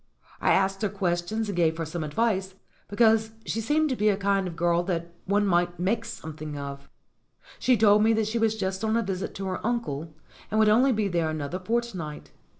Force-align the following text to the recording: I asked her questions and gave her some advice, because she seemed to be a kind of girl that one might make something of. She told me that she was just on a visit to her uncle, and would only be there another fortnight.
I 0.41 0.53
asked 0.53 0.81
her 0.81 0.89
questions 0.89 1.47
and 1.47 1.55
gave 1.55 1.77
her 1.77 1.85
some 1.85 2.03
advice, 2.03 2.55
because 2.87 3.33
she 3.45 3.61
seemed 3.61 3.87
to 3.89 3.95
be 3.95 4.09
a 4.09 4.17
kind 4.17 4.47
of 4.47 4.55
girl 4.55 4.81
that 4.85 5.13
one 5.25 5.45
might 5.45 5.77
make 5.79 6.05
something 6.05 6.57
of. 6.57 6.89
She 7.59 7.77
told 7.77 8.01
me 8.01 8.11
that 8.13 8.25
she 8.25 8.39
was 8.39 8.57
just 8.57 8.83
on 8.83 8.97
a 8.97 9.03
visit 9.03 9.35
to 9.35 9.45
her 9.45 9.63
uncle, 9.63 10.11
and 10.49 10.59
would 10.59 10.69
only 10.69 10.91
be 10.91 11.07
there 11.07 11.29
another 11.29 11.59
fortnight. 11.59 12.31